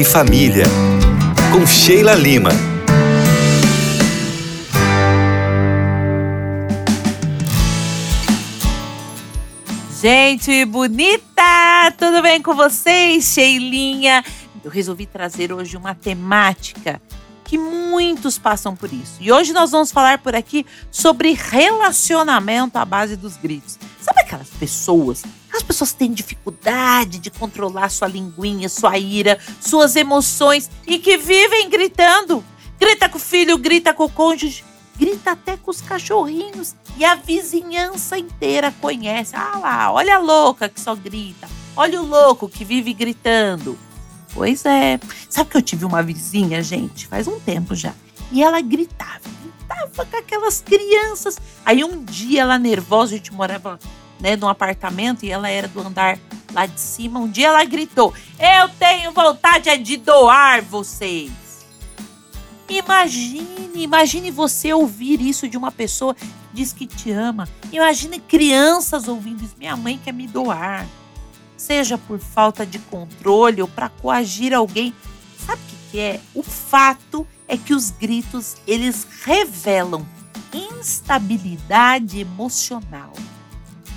[0.00, 0.64] E Família,
[1.52, 2.50] com Sheila Lima.
[10.00, 13.24] Gente bonita, tudo bem com vocês?
[13.24, 14.24] Sheilinha.
[14.64, 17.00] Eu resolvi trazer hoje uma temática
[17.44, 19.18] que muitos passam por isso.
[19.20, 23.78] E hoje nós vamos falar por aqui sobre relacionamento à base dos gritos.
[24.00, 25.22] Sabe aquelas pessoas?
[25.52, 31.68] As pessoas têm dificuldade de controlar sua linguinha, sua ira, suas emoções e que vivem
[31.68, 32.42] gritando.
[32.80, 34.64] Grita com o filho, grita com o cônjuge,
[34.98, 39.36] grita até com os cachorrinhos e a vizinhança inteira conhece.
[39.36, 41.48] Ah lá, olha a louca que só grita.
[41.76, 43.78] Olha o louco que vive gritando.
[44.34, 44.98] Pois é.
[45.28, 47.94] Sabe que eu tive uma vizinha, gente, faz um tempo já.
[48.30, 51.38] E ela gritava, gritava com aquelas crianças.
[51.64, 53.78] Aí um dia ela nervosa, a gente morava
[54.22, 56.18] né, num apartamento e ela era do andar
[56.54, 57.20] lá de cima.
[57.20, 61.30] Um dia ela gritou: Eu tenho vontade de doar vocês.
[62.68, 67.46] Imagine, imagine você ouvir isso de uma pessoa que diz que te ama.
[67.70, 69.56] Imagine crianças ouvindo isso.
[69.58, 70.86] Minha mãe quer me doar
[71.62, 74.92] seja por falta de controle ou para coagir alguém.
[75.38, 76.20] Sabe o que, que é?
[76.34, 80.04] O fato é que os gritos eles revelam
[80.52, 83.12] instabilidade emocional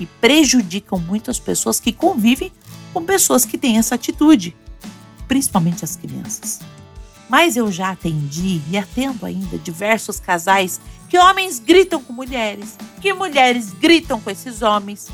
[0.00, 2.52] e prejudicam muitas pessoas que convivem
[2.92, 4.56] com pessoas que têm essa atitude,
[5.26, 6.60] principalmente as crianças.
[7.28, 13.12] Mas eu já atendi e atendo ainda diversos casais que homens gritam com mulheres, que
[13.12, 15.08] mulheres gritam com esses homens,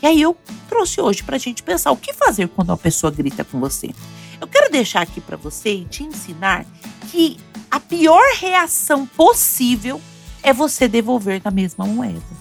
[0.00, 0.36] e aí eu
[0.68, 3.90] trouxe hoje para a gente pensar o que fazer quando uma pessoa grita com você.
[4.40, 6.64] Eu quero deixar aqui para você e te ensinar
[7.10, 7.36] que
[7.70, 10.00] a pior reação possível
[10.42, 12.37] é você devolver da mesma moeda.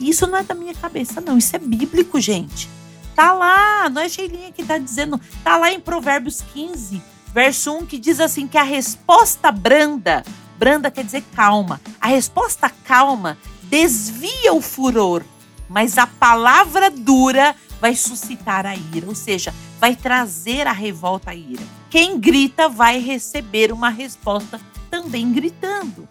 [0.00, 1.38] Isso não é da minha cabeça, não.
[1.38, 2.68] Isso é bíblico, gente.
[3.14, 5.20] Tá lá, não é Sheilinha que tá dizendo.
[5.44, 7.02] Tá lá em Provérbios 15,
[7.34, 10.24] verso 1, que diz assim: que a resposta branda,
[10.58, 13.36] branda quer dizer calma, a resposta calma
[13.68, 15.22] desvia o furor
[15.70, 21.34] mas a palavra dura vai suscitar a ira, ou seja, vai trazer a revolta à
[21.34, 21.62] ira.
[21.88, 26.08] Quem grita vai receber uma resposta também gritando.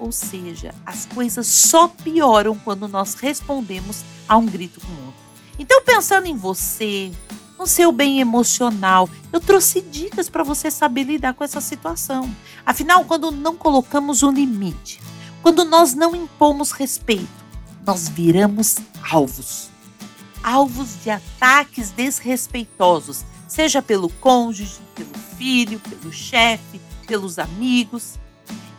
[0.00, 5.20] Ou seja, as coisas só pioram quando nós respondemos a um grito com outro.
[5.58, 7.12] Então, pensando em você,
[7.58, 12.34] no seu bem emocional, eu trouxe dicas para você saber lidar com essa situação.
[12.64, 14.98] Afinal, quando não colocamos um limite,
[15.42, 17.28] quando nós não impomos respeito,
[17.86, 18.78] nós viramos
[19.10, 19.68] alvos.
[20.42, 28.18] Alvos de ataques desrespeitosos, seja pelo cônjuge, pelo filho, pelo chefe, pelos amigos.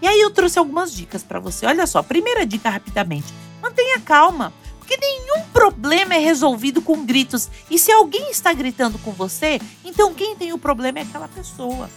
[0.01, 1.65] E aí eu trouxe algumas dicas para você.
[1.65, 7.49] Olha só, primeira dica rapidamente: mantenha calma, porque nenhum problema é resolvido com gritos.
[7.69, 11.89] E se alguém está gritando com você, então quem tem o problema é aquela pessoa.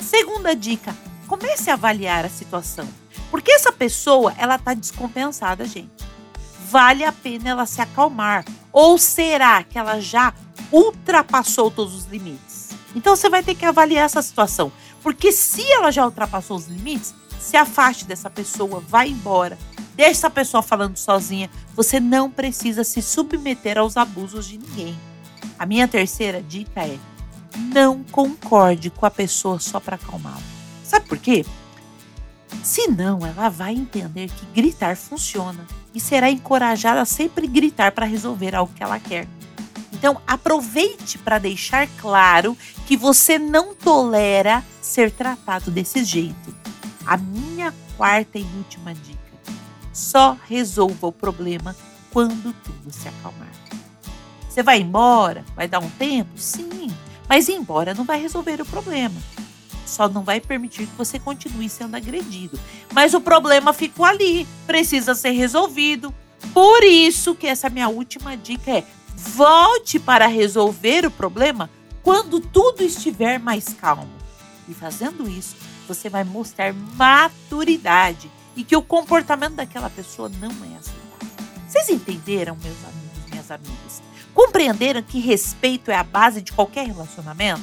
[0.00, 0.96] Segunda dica:
[1.26, 2.88] comece a avaliar a situação.
[3.30, 6.08] Porque essa pessoa, ela está descompensada, gente
[6.68, 8.44] vale a pena ela se acalmar?
[8.72, 10.34] Ou será que ela já
[10.70, 12.68] ultrapassou todos os limites?
[12.94, 14.70] Então você vai ter que avaliar essa situação.
[15.02, 19.58] Porque se ela já ultrapassou os limites, se afaste dessa pessoa, vá embora.
[19.94, 21.50] Deixe essa pessoa falando sozinha.
[21.74, 24.98] Você não precisa se submeter aos abusos de ninguém.
[25.58, 26.98] A minha terceira dica é:
[27.72, 30.40] não concorde com a pessoa só para acalmá-la.
[30.84, 31.44] Sabe por quê?
[32.62, 38.54] Senão, ela vai entender que gritar funciona e será encorajada a sempre gritar para resolver
[38.54, 39.26] algo que ela quer.
[39.92, 42.56] Então, aproveite para deixar claro
[42.86, 46.57] que você não tolera ser tratado desse jeito.
[47.08, 49.18] A minha quarta e última dica:
[49.94, 51.74] só resolva o problema
[52.12, 53.48] quando tudo se acalmar.
[54.46, 55.42] Você vai embora?
[55.56, 56.30] Vai dar um tempo?
[56.36, 56.94] Sim,
[57.26, 59.16] mas ir embora não vai resolver o problema
[59.88, 62.60] só não vai permitir que você continue sendo agredido.
[62.92, 66.14] Mas o problema ficou ali, precisa ser resolvido.
[66.52, 68.84] Por isso que essa minha última dica é:
[69.16, 71.70] volte para resolver o problema
[72.02, 74.12] quando tudo estiver mais calmo.
[74.68, 75.56] E fazendo isso,
[75.88, 81.28] você vai mostrar maturidade e que o comportamento daquela pessoa não é aceitável.
[81.66, 84.02] Vocês entenderam, meus amigos, minhas amigas?
[84.34, 87.62] Compreenderam que respeito é a base de qualquer relacionamento?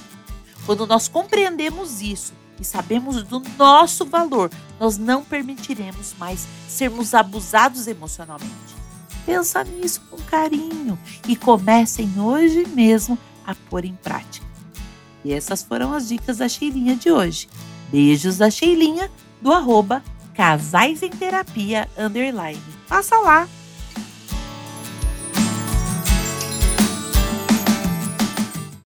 [0.65, 4.49] Quando nós compreendemos isso e sabemos do nosso valor,
[4.79, 8.75] nós não permitiremos mais sermos abusados emocionalmente.
[9.25, 14.45] Pensa nisso com carinho e comecem hoje mesmo a pôr em prática.
[15.23, 17.47] E essas foram as dicas da Sheilinha de hoje.
[17.95, 19.09] Beijos da Sheilinha
[19.41, 20.03] do arroba
[20.33, 22.61] Casais em Terapia Underline.
[22.89, 23.47] Passa lá!